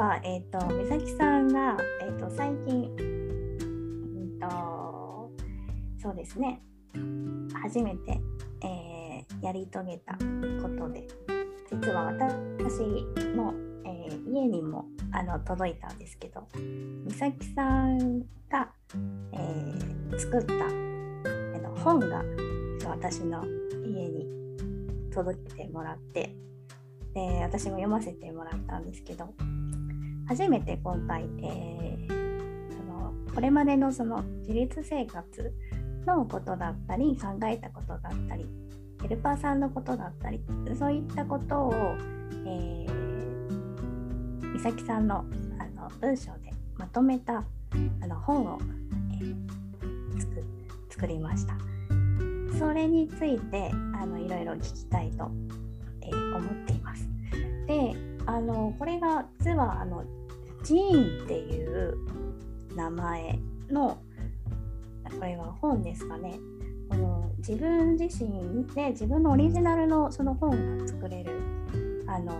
[0.00, 5.30] は、えーと、美咲さんが、えーと、最近、うんと、
[6.02, 6.62] そうですね。
[7.62, 8.18] 初めて、
[8.64, 11.06] えー、やり遂げたことで
[11.70, 12.80] 実は私
[13.36, 13.52] の、
[13.84, 16.48] えー、家にもあの届いたんですけど
[17.06, 18.20] 美咲さん
[18.50, 18.70] が、
[19.32, 22.24] えー、作った、えの本が
[22.88, 23.44] 私の
[23.84, 24.26] 家に
[25.12, 26.34] 届けてもらって
[27.14, 29.34] で私も読ませてもらったんですけど
[30.30, 35.52] 初めて今回、えー、そのこれまでのその自立生活
[36.06, 38.46] のことだったり考えたことだったり
[39.02, 40.40] ヘルパーさんのことだったり
[40.78, 41.96] そういったことを、
[42.46, 45.24] えー、美咲さんの
[45.58, 47.42] あの文章でまとめた
[48.00, 48.58] あの本を、
[49.14, 50.44] えー、作
[50.90, 51.54] 作りました。
[52.56, 55.28] それについてあのいろいろ聞きたいと、
[56.02, 57.08] えー、思っています。
[57.66, 60.04] であのこれが実はあの
[60.62, 61.96] ジーンっていう
[62.74, 63.38] 名前
[63.70, 63.98] の
[65.18, 66.38] これは本ですかね
[66.88, 71.30] この自分自身で自分のオリジナルのその本が作れる
[72.06, 72.34] あの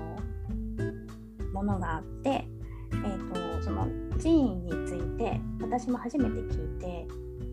[1.53, 2.47] ものがあって、
[2.93, 3.87] えーと、その
[4.19, 7.07] 寺院について私も初めて聞いて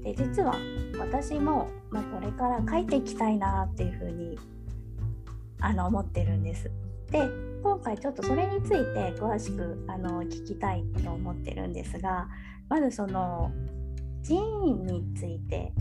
[0.03, 0.55] で実は
[0.99, 4.37] 私も、まあ、これから書いていきたいなっていうふうに
[5.59, 6.69] あの思ってるんです。
[7.11, 12.27] で今回ちょっとそれについて詳しくあの聞きたいと思ってるんですが
[12.69, 13.51] まずその
[14.25, 15.71] 寺院について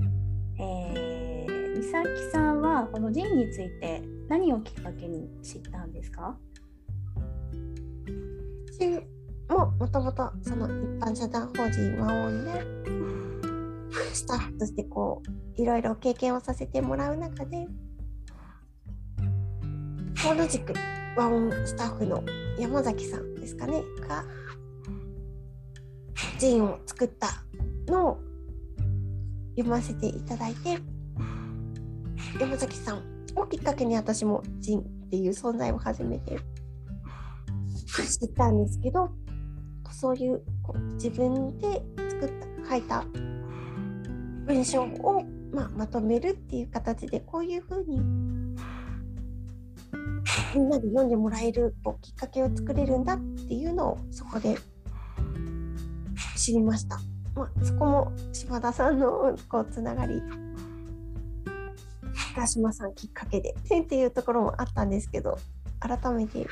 [0.59, 6.35] えー、美咲さんはこのジンについて何をきっかけに知ったんですか？
[9.49, 12.65] ももともとその一般社団法人和音で
[14.15, 15.23] スタッフとしてこ
[15.59, 17.69] ういろいろ経験をさせてもらう中で
[20.25, 20.73] 同じく
[21.17, 22.23] 和音スタッフの
[22.59, 24.25] 山崎さんですかねが
[26.39, 27.43] ジンを作った
[27.91, 28.21] のを
[29.57, 30.79] 読ませていただいて
[32.39, 33.03] 山崎さん
[33.35, 36.39] をきっかけに私もジンっていう存在を初めて
[37.87, 39.11] 知ったんですけど
[39.91, 42.33] そういうこう自分で作っ
[42.65, 43.05] た書いた
[44.47, 47.99] 文章を、まあ、まとめるっていう形でこういうふうに
[50.55, 54.57] みんなで読んでもらえるきっかけを作れるんだっていうのをそこで
[56.37, 56.99] 知りました。
[57.35, 60.23] まあ、そこも島田さんのこうつながり
[62.35, 65.39] 高島さんきっかけでっていうところもあったんですけど
[65.81, 66.47] 改めて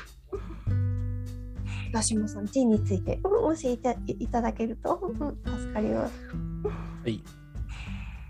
[1.91, 4.99] 高島さんジンについて教えていただけると
[5.45, 6.13] 助かります。
[7.03, 7.23] はい。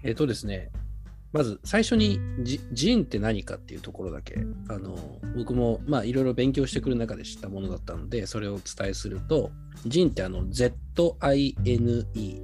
[0.03, 0.69] えっ、とですね、
[1.35, 2.18] まず最初に
[2.72, 4.38] ジンって何かっていうところだけ
[4.69, 9.51] あの僕もまあいろいろ勉強してくる中で知ったものだったのでそれをお伝えすると
[9.85, 11.56] ジンってあの ZINE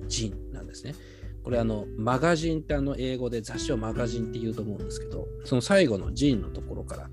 [0.10, 0.94] ジンなんですね。
[1.42, 7.10] これあのマガジンってあの英語で雑誌をマガジンって言うと思うんですけどその最後のジンのところから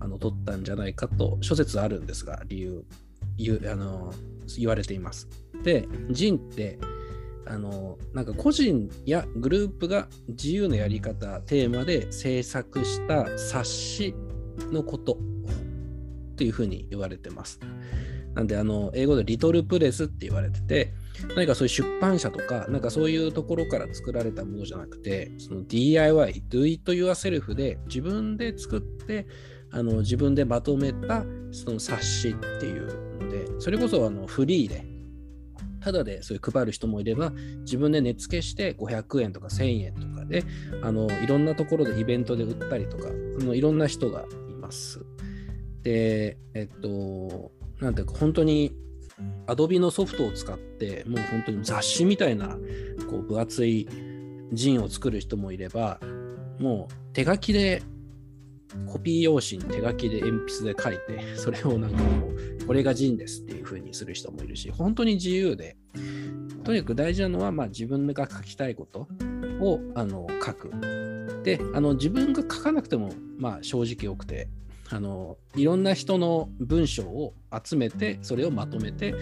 [0.00, 2.84] あの取ったんじゃないかと諸説あるんですが理由
[3.36, 4.12] 言あの
[4.58, 5.28] 言われています。
[5.62, 6.80] でジンって
[7.46, 14.14] あのなんか個人やグループが自由なやり方テーマで制作した冊子
[14.70, 17.60] のことっていうふうに言われてます。
[18.34, 20.92] なんであの英語でリトルプレスって言われてて
[21.34, 29.26] 何かそういう出版社とかなんかそういうところから作られたものじゃなくてその DIY Do It Yourself で自分で作って
[29.72, 34.84] あの自分でまとめたその冊子っていうのでそれこそあのフリーで
[35.80, 37.30] ただでそういう配る人もいれば、
[37.60, 40.44] 自分で値付けして500円とか1000円とかで、
[40.82, 45.04] あのいろんなところでイベントで売ったりとか、あのいろんな人がいます。
[45.82, 48.72] で、えっと、なんていうか、本当に
[49.46, 52.58] Adobe のソフトを使って、もう本当に雑誌みたいな
[53.08, 53.88] こう分厚い
[54.52, 56.00] ジンを作る人もいれば、
[56.58, 57.82] もう手書きで
[58.86, 65.76] コピー用紙に手書きで鉛筆で書いて、それをなんかもう、これがジンですっていう風にする人もいるし、本当に自由で、
[66.62, 69.08] とにかく大事なのは、まあ、自分が書きたいこと
[69.60, 70.70] をあの書く。
[71.42, 74.48] であの、自分が書かなくても、まあ、正直よくて、
[74.88, 79.16] あのいろんな人の文章を集めて、それをまとめて、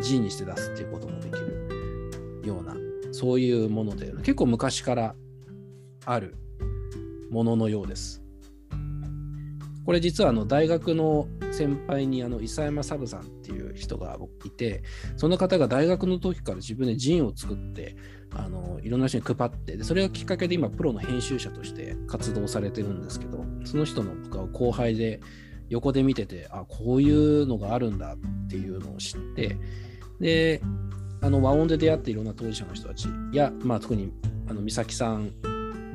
[0.00, 2.76] ジンにして出すっていうこともできるような、
[3.10, 5.16] そういうもので、結構昔から
[6.04, 6.36] ある
[7.32, 8.21] もののようです。
[9.84, 14.82] これ実はあの大学の先輩にあの伊佐山サブさんっていう人がいて
[15.16, 17.96] その方が大学の時から自分でジンを作って
[18.34, 25.20] あのいろんな人に配ってでそれがきっかけで今プロの編集者として活動されてるんですけどその人の僕は後輩で
[25.68, 29.58] 横で見ててあこういうのがあるんだっていうのを知って
[30.20, 30.62] で
[31.20, 34.12] あの和音で出会っていろんな当事者の人たちや、まあ、特に
[34.48, 35.32] あの美咲さん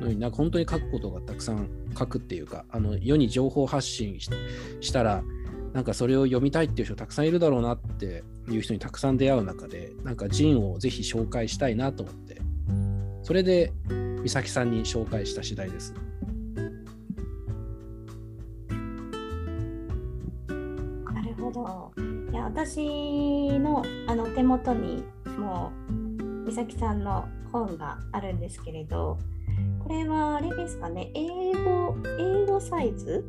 [0.00, 1.68] のようになんか本当に書くことがたくさん
[1.98, 5.22] 書くっていうかあの世に情報発信したら
[5.72, 12.40] なんかそれを読みたいっていう人たくさんいるだろうなっていう人にたくさん出会う中でなんかジンをぜひ紹介したいなと思って
[13.22, 13.72] それで
[14.22, 15.94] 美咲さんに紹介した次第です。
[21.12, 21.92] なるほど。
[22.32, 25.04] いや私のあの手元に
[25.38, 29.18] もう美咲さんの本があるんですけれど
[29.88, 31.26] これはあれですかね英
[31.64, 33.24] 語英語サイズ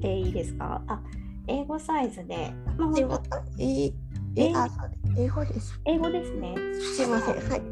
[0.00, 0.82] でいいですか？
[0.86, 1.02] あ
[1.46, 3.22] 英語サイズで、まあ、本当
[3.58, 3.92] え
[4.36, 4.66] えあ
[5.16, 5.78] 英語です。
[5.84, 6.54] 英語ですね。
[6.96, 7.34] すいません。
[7.36, 7.62] はい。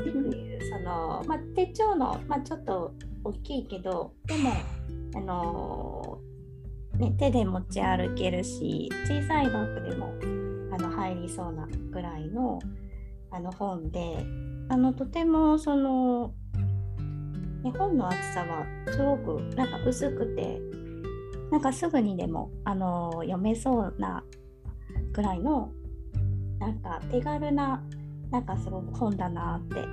[0.71, 2.95] そのまあ手帳のまあちょっと
[3.25, 4.53] 大きいけどでも
[5.17, 6.19] あの
[6.99, 10.15] ね手で持ち歩けるし小さいバッグでも
[10.73, 12.59] あの入りそうなぐらいの
[13.31, 14.25] あの本で
[14.69, 16.35] あのとてもその、
[17.63, 20.61] ね、本の厚さはすごくなんか薄くて
[21.51, 24.25] なんかすぐにでもあの読めそうな
[25.13, 25.71] ぐらいの
[26.59, 27.83] なんか手軽な
[28.31, 29.85] なんかすごく本だなって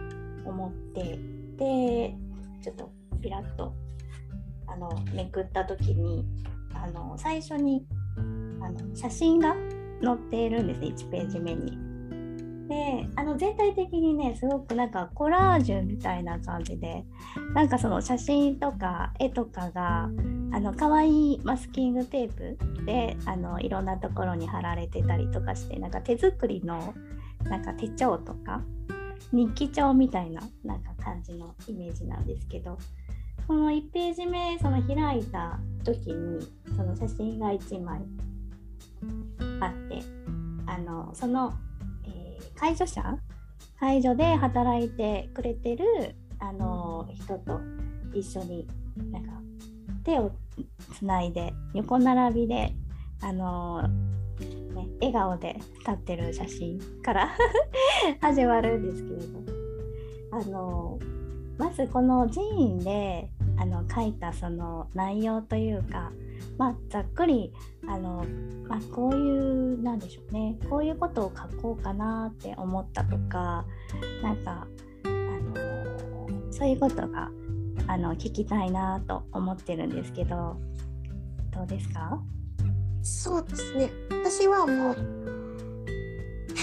[0.46, 1.20] 思って
[1.58, 2.16] で
[2.64, 3.74] ちょっとピラッと
[4.68, 6.26] あのめくった時に
[6.74, 7.86] あの最初に
[8.62, 9.56] あの写真が
[10.02, 11.89] 載っているんですね1ページ目に。
[12.70, 17.04] であの全体的にねすごくなんかコラージュみたいな感じで
[17.56, 26.94] なんかその写真とか絵とかがあの可愛いマスキングテープであのいろんなところに貼られてたりとかしてなんか手作りの
[27.46, 28.62] なんか手帳とか
[29.32, 32.78] 日記帳みたいななんか感じのイメージなんですけど
[33.48, 38.00] この1ページ目その開いた時にその写真が1枚
[39.60, 40.04] あって
[40.68, 41.52] あのその
[42.60, 43.18] 介助者
[43.80, 47.62] 介助で働いてくれてるあの人と
[48.14, 48.68] 一緒に
[49.12, 49.32] なんか
[50.04, 50.32] 手を
[50.94, 52.74] つないで横並びで
[53.22, 53.90] あの、ね、
[55.00, 57.30] 笑顔で立ってる写真から
[58.20, 59.40] 始まるんですけれど
[60.32, 61.00] あの
[61.58, 66.12] まずこの寺院であの書いたその内容というか
[66.58, 67.54] まあ、ざっくり
[67.88, 68.26] あの、
[68.68, 70.58] まあ、こういうなんでしょうね。
[70.70, 73.66] こういうことを書こうかなって思ったとか
[74.22, 74.68] なんか
[75.06, 77.32] あのそういうことが
[77.88, 80.58] あの聞きたいなと思ってるんですけど
[81.52, 82.22] どうですか？
[83.02, 83.90] そうですね。
[84.12, 84.96] 私はもう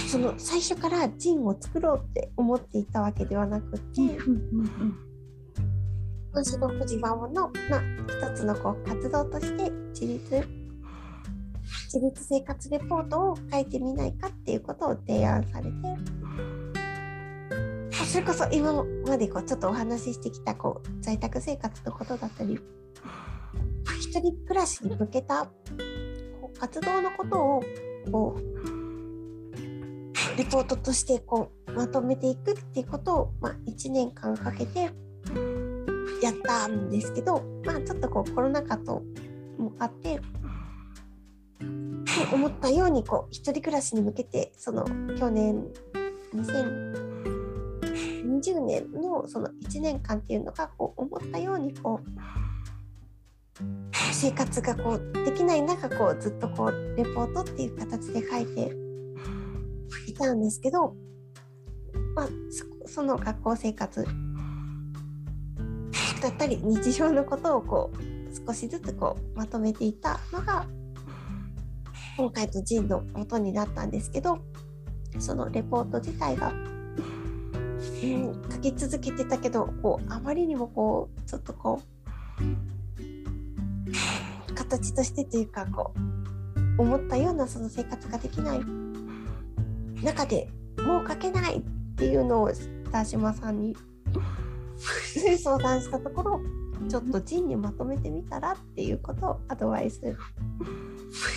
[0.08, 4.02] その最初からジンを作ろうって思っていたわけではなくて、
[6.36, 7.82] 私の藤和音の、まあ、
[8.30, 10.46] 一つのこう活動として自立
[11.94, 15.72] 自立生活レポートを書いてみないかっていうことを提案されて
[18.04, 22.58] それこそ今までこうちょっとお話ししてきたこう在宅生活のことだったり
[23.98, 25.50] 一人暮らしに向けたこ
[26.54, 27.62] う活動のことを
[28.12, 28.46] こう
[30.36, 34.90] レポートとしてこうまとめていくっていうことを、まあ、1年間かけて
[36.26, 39.04] やったんですけど、まあ、ちょっとこうコロナ禍と
[39.58, 40.20] もあって
[42.32, 44.84] 思ったようにこう一人暮らしに向けてその
[45.16, 45.64] 去年
[46.34, 52.06] 2020年のその1年間っていうのがこう思ったようにこう
[54.12, 58.72] 生活がこうできない中こうずっとこうレポートっていう形で書いて
[60.08, 60.94] いたんですけど、
[62.14, 62.28] まあ、
[62.86, 64.04] その学校生活
[66.20, 70.66] だったり日常のことをこう少しずつこうまとめていたのが
[72.16, 74.38] 今回のジンの元になったんですけど
[75.18, 76.52] そのレポート自体が、う
[78.06, 81.80] ん、書き続けてたけどこうあまりにもこうちょっとこ
[84.50, 85.92] う形としてというかこ
[86.78, 88.60] う思ったようなその生活ができない。
[90.02, 91.62] 中でもう書けないっ
[91.96, 92.50] ていうのを
[92.92, 93.76] 田島さんに
[94.78, 96.40] 相談したところ
[96.88, 100.00] ちょっとジンにまとめてみたらっていうことをアドバイス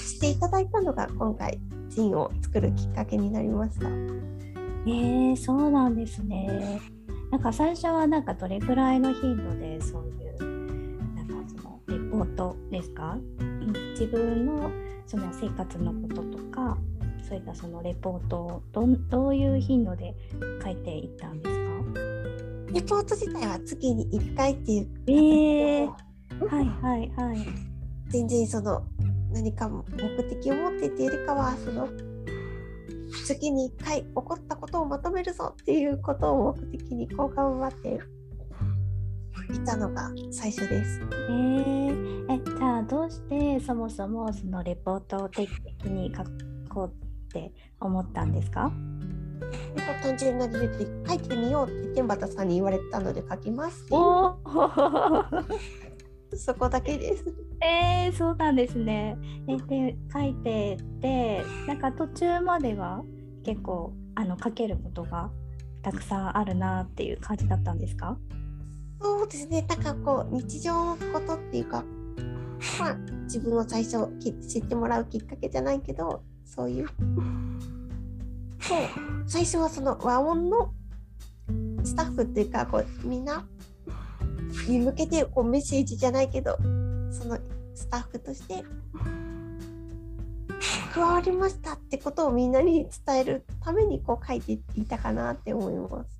[0.06, 3.88] していただいたのが今回ジンを作るきっかけになりました。
[3.88, 6.82] えー、そうなんですね。
[7.32, 13.18] なんか最初はなんかどれぐらいの頻度でそういうなんかそのレポートですか、
[13.92, 14.72] 自分の
[15.06, 16.78] その生活のこととか
[17.28, 20.16] そういったそのレポートをどどういう頻度で
[20.64, 22.19] 書いていったんですか？
[22.72, 27.48] レポート自体は月に1回っていうえー、はいはいはい
[28.10, 28.84] 全然その
[29.32, 29.84] 何か目
[30.24, 31.88] 的を持ってっていうよりかはその
[33.26, 38.00] 月に1回起こったことをまとめるぞっていうことを目的にこう頑張って
[39.54, 41.00] いたのが最初です。
[41.30, 46.24] えー、えじゃあどうしてそもそもそのレポートを定期的に書
[46.74, 48.72] こうって思ったんですか？
[50.02, 53.84] 単純な理由で書いてみようって天畠さんに言われたので書きます。
[53.84, 54.38] っていうお
[56.36, 57.26] そこだけです。
[57.62, 59.18] えー、そうなんですね。
[59.48, 63.04] えで書いてってなんか途中までは
[63.44, 65.32] 結構あの書けることが
[65.82, 68.18] たくさんあるなっていう感じだったんですか？
[69.02, 71.86] そうですね、なんかこう日常のことっていうか、
[72.80, 76.88] まあ自分を最初き知ってもらうきっかけじゃないけど、そういう
[79.26, 80.74] 最初はその和音の
[81.84, 83.46] スタッフっていうかこうみんな
[84.68, 86.58] に向けてこうメッセージじゃないけど
[87.12, 87.38] その
[87.74, 88.64] スタッフとして
[90.94, 96.20] 加わりましたってことをみんなに伝えるためにこう書いていたかなって思います。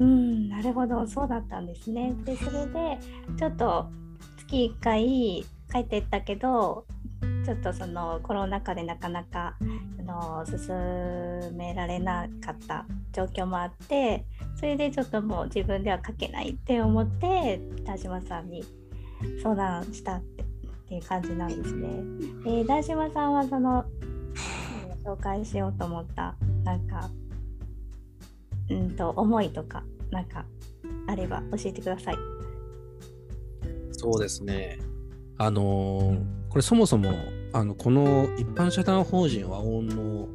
[0.00, 2.14] うんなるほどそうだったんですね。
[2.24, 2.98] でそれで
[3.38, 3.90] ちょっと
[4.38, 6.86] 月1回書いてったけど
[7.44, 9.56] ちょっとそのコロナ禍でなかなか
[9.98, 14.24] あの進められなかった状況もあって
[14.56, 18.64] それでちょっともう自分では書けないって思って田島さんに
[19.42, 20.46] 相談したってっ
[20.88, 21.88] ていう感じなんですね。
[22.44, 23.84] で田島さんはその
[25.04, 26.34] うん紹介しようと思った
[26.64, 27.08] なんか
[28.68, 30.44] うんと思いとかなんか
[31.06, 32.16] あれば教えてください。
[33.92, 34.78] そうですね。
[35.38, 37.12] あのーこれそもそも
[37.52, 40.28] あのこの一般社団法人和音の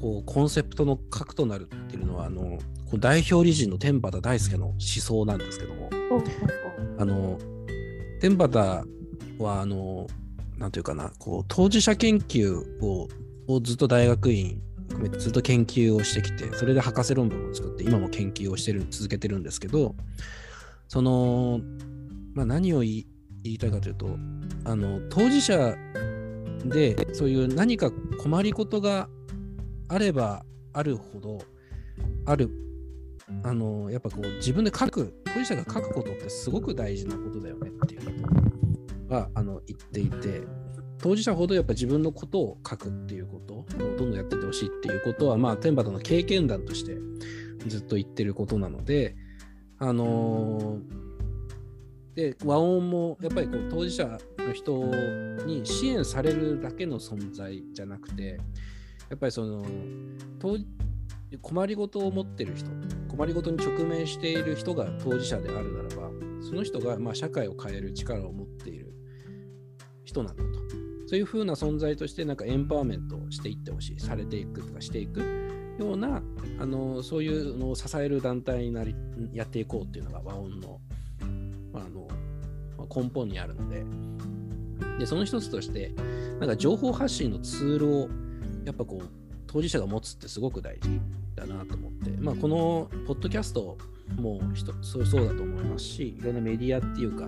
[0.00, 5.90] こうコンセプトの核となるっていうのはあのこう代表理事の天畠大輔の思想なんですけども
[6.98, 7.38] あの
[8.20, 8.84] 天畠
[9.38, 10.08] はあの
[10.58, 13.08] なんていうかなこう当事者研究を
[13.46, 19.94] をずっと大学院含めてずっと研究をしてきてそれで博士論文を作って今も研究をしてる続けてるんですけど
[20.88, 21.60] その、
[22.34, 23.06] まあ、何を言い
[23.42, 24.16] 言いたいかというと
[24.64, 25.76] あの当事者
[26.64, 27.90] でそういう何か
[28.22, 29.08] 困りごとが
[29.88, 31.38] あればあるほど
[32.26, 32.50] ある
[33.42, 38.28] あのやっぱこう自分で書く当事者が書くことってすごく大事なことだよねっていうこ
[39.08, 40.42] とはあの言っていて
[40.98, 46.96] 当事者ほどやっぱ自分のことを書くっていうことをどんどんやっててほしいっていうことはまあ天畠の経験談として
[47.66, 49.16] ずっと言ってることなので
[49.78, 51.09] あのー
[52.14, 54.84] で和音もやっぱりこう当事者の人
[55.46, 58.40] に支援されるだけの存在じゃなくて
[59.08, 59.64] やっぱりその
[61.42, 62.68] 困りごとを持ってる人
[63.08, 66.10] 困りごとに直面している人が当事者であるならば
[66.42, 68.92] その人がまあ社会を変える力を持っている
[70.04, 70.50] 人なんだと。
[71.10, 75.18] そういうふうな存在としてなんかエンパワーメントをしていってほしいされていくとかしていく
[75.76, 76.22] ような
[76.60, 78.94] あのそういうのを支える団体になり
[79.32, 80.80] やっていこうっていうのが和音の
[81.74, 82.08] あの
[82.94, 83.84] 根本にあるので。
[84.98, 85.92] でその一つとして
[86.38, 88.08] なんか情報発信のツールを
[88.64, 89.08] やっぱこう
[89.46, 91.00] 当事者が持つってすごく大事
[91.34, 93.76] だなと思って、まあ、このポッドキャスト
[94.16, 94.40] も
[94.82, 97.26] そうそうだと思いますしいろんなメディアっていうか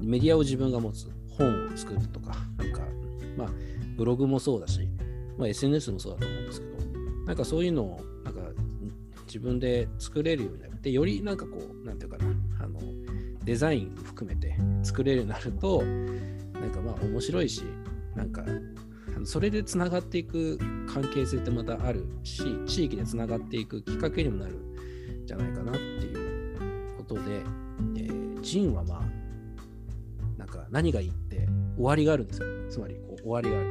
[0.00, 2.82] メディアを自分が持つ本を作るとかなんか
[3.36, 3.48] まあ
[3.96, 4.88] ブログもそうだし、
[5.36, 8.40] まあ、SNS もそうだと思うんですけどなんかそういうのをなんか
[9.26, 12.26] 自分で作れるようになってよりなんかこうなんていうかな
[12.60, 12.78] あの
[13.48, 17.62] デザイン含めて作れるようになるとなんかまあ面白いし
[18.14, 18.44] なんか
[19.24, 26.58] それでつながっていく関係性ってまたあるし地域でつながっていくきっかけにもなるんじゃないかなっていう
[26.98, 27.20] ことで、
[27.96, 29.02] えー、ジンはまあ
[30.36, 33.68] なんか何がいいって終わりがあるんですよつまりこう終わりがある。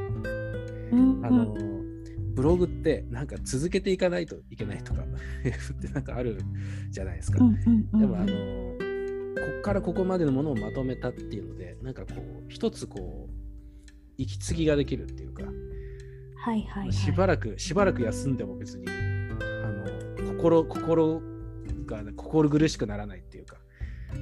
[0.90, 1.56] うんあの
[2.34, 6.38] ブログってなんか続けていかないといけないとか ってなんかある
[6.90, 7.38] じゃないですか。
[7.38, 8.67] でもあの
[9.38, 13.32] こっからここまでのものをまとめたっていうのでなんかこう一つこう
[14.16, 16.92] 息継ぎができるっていうか、はいはいはい。
[16.92, 18.92] しばらくしばらく休んでも別にあ
[20.22, 21.20] の心心
[21.86, 23.56] が心苦しくならないっていうか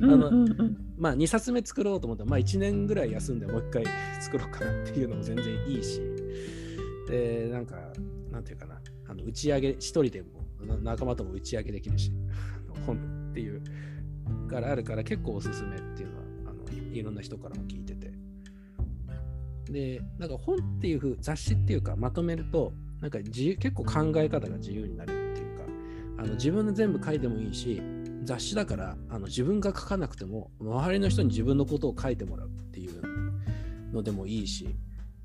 [0.00, 3.84] うんあのうんうんまあ2冊目作ろうと思ったらまあ1年ぐらい休んでもう一回
[4.20, 6.00] 作ろうかなっていうのも全然いいし
[7.08, 7.76] でなんか
[8.30, 10.28] なんていうかなあの打ち上げ一人でも
[10.66, 12.12] な仲間とも打ち上げできるし
[12.84, 13.62] 本っていう
[14.48, 18.12] からあるから結構おすすめっていうのはあのいろんな人からも聞いてて。
[19.70, 25.64] でなんか本っていうふ雑誌っていうかまとめるとなんか自由結構考え方が自由になるっていうか
[26.18, 27.82] あの自分で全部書いてもいいし
[28.24, 33.02] 雑誌だからあの自分が書かなくても周りの人に自分のことを書いてもらうっていう
[33.92, 34.76] のでもいいし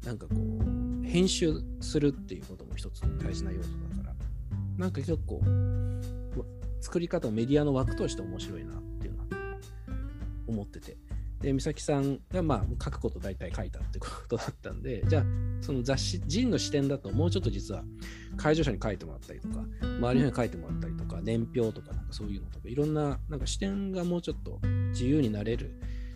[0.06, 4.16] なんかこう編集するっていうことも一つ大事な要素だから
[4.78, 5.42] なんか結構
[6.80, 8.82] 作り方メディアの枠として面白いなっ
[10.52, 10.98] 思ってて
[11.42, 15.24] で美咲さんがまあ書くこと大体書いたってことだったんでじゃあ
[15.62, 17.84] その雑誌ジンの視点だともうちょっと実は
[18.38, 25.72] 介助者に書いてもらったりとか周りの人に書いてもらったりとか年表とかなんかそういうのとかいろんななんか視点がもうちょっと自由になれる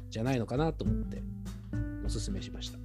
[0.09, 1.21] じゃないのかなと思って
[2.05, 2.77] おすすめしました。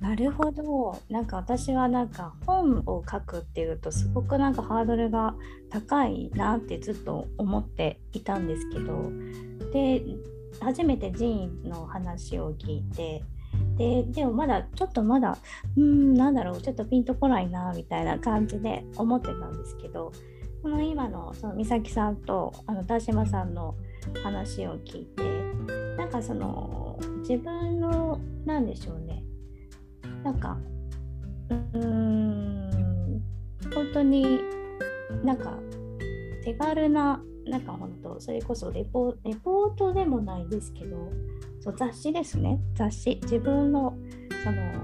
[0.00, 5.36] なるほどなんか私はなんか本を書くっていうとすごくなんかハードルが
[5.70, 9.12] 高いなってずっと思っていたんですけど
[9.72, 10.02] で
[10.60, 13.22] 初めて寺院の話を聞いて
[13.76, 15.38] ででもまだちょっとまだ
[15.76, 20.12] うんなんだろうちょっとピンとこないなみたいな感じで思ってたんですけど
[20.62, 23.74] この今のその美咲さんとあの田島さんの
[24.22, 25.22] 話を聞いて
[25.96, 29.24] なんかその自分の何でしょうね。
[30.24, 30.56] なんか
[31.74, 33.22] うーん
[33.74, 34.40] 本当に
[35.24, 35.58] なんか
[36.44, 41.10] 手軽ななんか本当それこそレポレポートでもないですけど
[41.60, 42.60] そう雑誌ですね。
[42.74, 43.20] 雑誌。
[43.22, 43.96] 自分の
[44.42, 44.82] その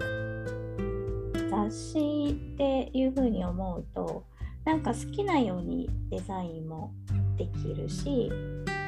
[1.51, 4.25] 雑誌っていうふうに思うと
[4.65, 6.93] なんか好きなようにデザインも
[7.37, 8.31] できるし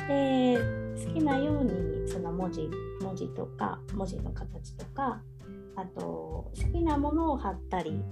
[0.06, 0.58] で
[1.04, 2.68] 好きなようにその文字
[3.00, 5.20] 文字とか文字の形とか
[5.76, 8.02] あと好きなものを貼ったり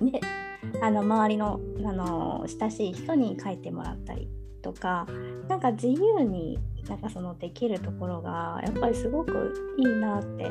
[0.00, 0.20] ね
[0.82, 4.28] あの周りのあの親しい人に書いてもらったり
[4.62, 5.06] とか
[5.48, 10.50] なんか自由になんかそのできるところがやっぱりすごくいいなって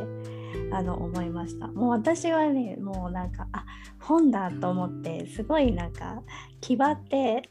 [0.72, 1.67] あの思いました。
[1.67, 3.65] もう私はねもうなんかあ
[4.00, 6.22] 本だと思ってすごいなんか
[6.62, 7.50] 気張って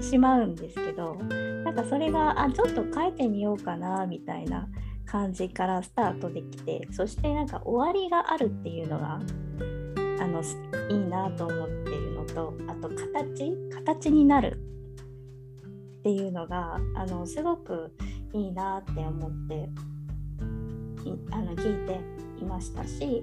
[0.00, 1.14] しまうんですけど
[1.64, 4.68] なんかそれがあちょっと書いてみようかなみたいな
[5.06, 9.20] 感じからスタートできてそしてなんか終わりがあるっていうのが
[10.20, 10.42] あの
[10.90, 13.52] いいなと思っているのとあと形
[13.84, 14.60] 形になる
[16.00, 17.92] っていうのがあのすごく
[18.32, 19.68] いいなって思って
[21.30, 22.00] あの聞いて
[22.40, 23.22] いましたし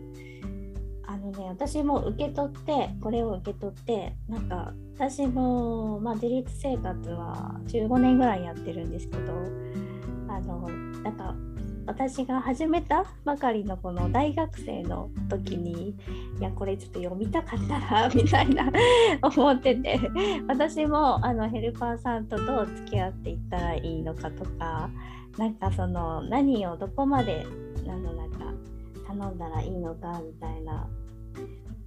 [1.07, 9.33] あのね私も受け取ってこれを受け取ってなんか私も、まあ、自立生活は15年ぐらいやってるんですけど
[10.27, 10.67] あの
[11.03, 11.35] なんか
[11.85, 15.95] 私が始めたばかりのこの大学生の時に
[16.39, 18.71] いやこれちょっと読みたかったなみたいな
[19.21, 19.99] 思ってて
[20.47, 24.89] 私もあのヘルパーさんとどう付き合っていったらいいのかとか
[25.37, 27.45] なんかその何をどこまで
[27.87, 28.53] あのなんか
[29.07, 30.87] 頼んだらいいのかみたいな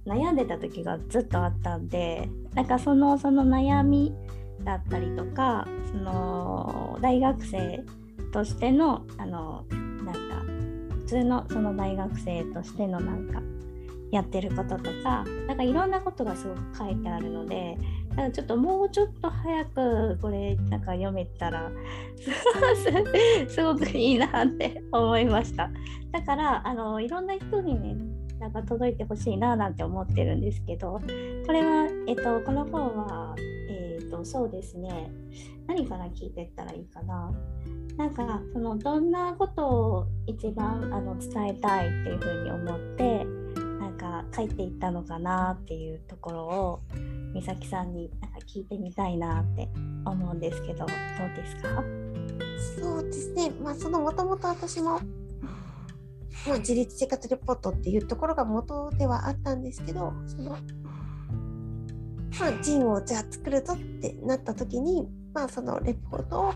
[0.05, 4.13] 悩んでた時がずっとあったんでなんかそのその悩み
[4.63, 7.83] だったりとかその大学生
[8.31, 9.65] としてのあの
[11.09, 13.41] 通のその大学生としてのなんか
[14.11, 17.77] やってることとかなんかいろんなことがすごく書いてあるので
[18.15, 21.71] だかちょっともうちょっと早くこれなんか読めたら
[23.47, 25.71] すごくいいなって思いました。
[26.11, 27.95] だからあのいろんな人にね
[28.39, 30.99] なんか届いてほしいななんて思ってるんですけど
[31.45, 33.35] これは、えっと、この本は、
[33.69, 35.11] えっと、そうですね。
[35.67, 37.31] 何から聞いてったらいいかな。
[37.99, 43.25] なんかそのどんなことを一番あの伝えたいっていうふうに思って
[43.77, 46.79] なんか書いていったのかなっていうところを
[47.33, 49.67] 美咲さんになんか聞いてみたいなって
[50.05, 50.87] 思うんですけどどう
[51.35, 51.83] ですか？
[52.81, 53.51] そうですね。
[53.61, 55.01] まあそのもともと私も
[56.47, 60.57] まあ、自立生活レポートっていうところが元ではあったんですけどその、ま
[62.47, 66.53] あ、ジンをじゃあ作るぞってなった時に、まあ、そのレポートを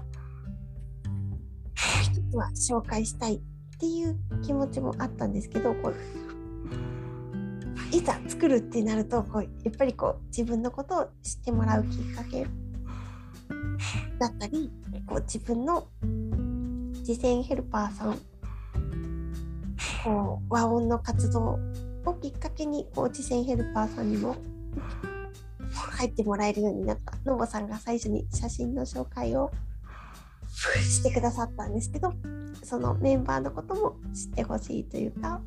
[2.33, 3.39] は紹介したいっ
[3.79, 5.95] ていう気持ちもあったんですけどこう
[7.95, 12.47] いざ作るってなるとこうやっぱりこう自分のことを知ってもらうきっかけ
[14.19, 14.71] だったり
[15.05, 15.87] こう自分の
[17.03, 18.19] 次戦ヘルパーさん
[20.03, 21.59] こう和音の活動
[22.05, 24.35] をきっかけにこう次戦ヘルパーさんにも
[25.73, 27.13] 入ってもらえるようになった。
[27.25, 29.51] のぼさんが最初に写真の紹介を
[30.53, 32.13] してくださったんですけど
[32.63, 35.41] そのメンバーのことも知ってほしいというか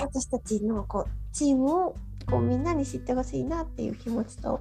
[0.00, 4.60] 私たちのこうチームをこうみんなに知ってほしいなっていう気持ちと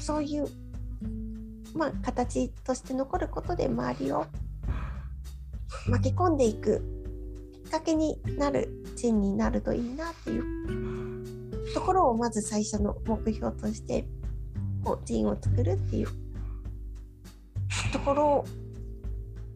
[0.00, 0.48] そういう、
[1.74, 4.26] まあ、形として残ることで周りを
[5.86, 6.82] 巻き込んでいく
[7.64, 14.06] きっかけになるチームになるといいなっていうところをまず最初の目標として
[14.84, 16.23] こうチームを作るっていう
[17.94, 18.44] ところ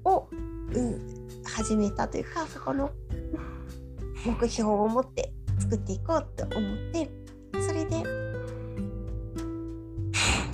[0.05, 2.93] を、うん、始めたというかそこの
[4.25, 7.11] 目標を持って作っていこうと思って
[7.61, 7.97] それで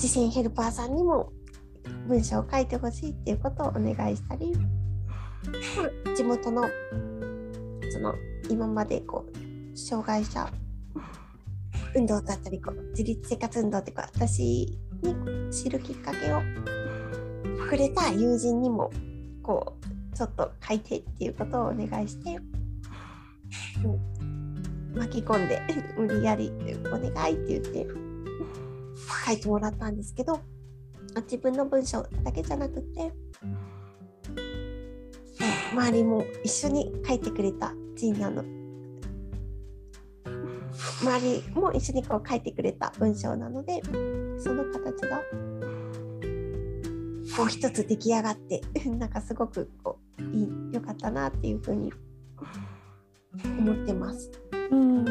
[0.03, 1.31] 自践ヘルパーさんにも
[2.09, 4.55] 文章を書いてほしいっていうことをお願いしたり
[6.17, 6.67] 地元の
[7.91, 8.15] その
[8.49, 10.51] 今までこう障害者
[11.95, 14.43] 運動だったりこう自立生活運動っていうか私
[15.03, 16.41] に知るきっかけを
[17.75, 18.93] くれた友人にも
[19.43, 19.75] こ
[20.13, 22.39] うちょっと書いてっていうことをお願いして、
[23.85, 23.89] う
[24.25, 25.61] ん、巻き込んで
[25.97, 26.53] 無理やり
[26.87, 27.87] お願いって言って
[29.27, 30.41] 書いてもらったんですけど
[31.23, 33.13] 自分の文章だけじゃなくて
[35.73, 38.45] 周りも一緒に書いてくれたジーナの
[41.03, 43.83] 周りも一緒にこう書いてくれた文章なので
[44.39, 45.21] その形が
[47.37, 51.93] こう一つ出来上がって なんかすごくこういい良かったなっていうふうに
[53.59, 54.31] 思ってます。
[54.71, 55.05] うん、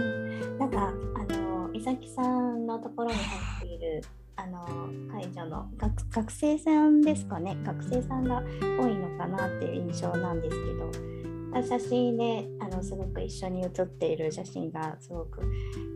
[0.57, 4.01] なんかあの伊崎さんのところに入っている
[4.35, 4.65] あの
[5.11, 15.41] 解除の学学生さんですかね学生さんが多いのかなっていう印象なんですけど写真であのすごく一緒に写っている写真がすごく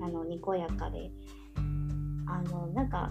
[0.02, 1.12] あのにこやかで
[2.28, 3.10] あのなんか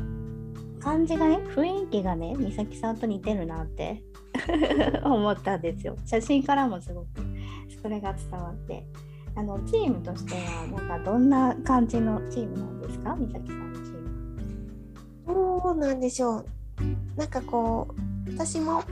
[0.81, 4.03] 感じがね雰囲気がね美咲さんと似てるなって
[5.05, 5.97] 思ったんですよ。
[6.05, 7.09] 写真からもすごく。
[7.83, 8.85] それが伝わって。
[9.39, 13.15] あのチームとしてはなんかどんな感じのチームなんですか？
[13.21, 15.35] 美咲さんのチーム。
[15.35, 16.47] どうなんでしょう。
[17.17, 17.89] なんかこ
[18.27, 18.83] う私も